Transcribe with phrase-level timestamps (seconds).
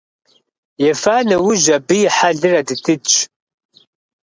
[0.89, 3.13] Ефа нэужь абы и хьэлыр адыдыдщ.